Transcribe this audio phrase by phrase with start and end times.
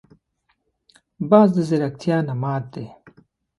[1.29, 2.85] باز د ځیرکتیا نماد دی